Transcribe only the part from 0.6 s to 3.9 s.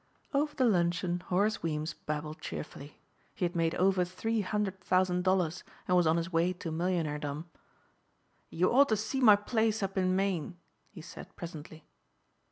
luncheon Horace Weems babbled cheerfully. He had made